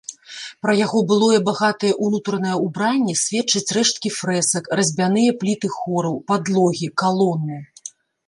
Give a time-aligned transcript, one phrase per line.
[0.65, 7.59] Пра яго былое багатае ўнутранае ўбранне сведчаць рэшткі фрэсак, разьбяныя пліты хораў, падлогі, калоны.